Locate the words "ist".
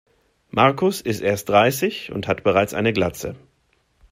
1.01-1.21